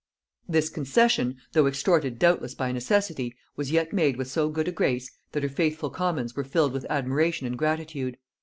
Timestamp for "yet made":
3.69-4.17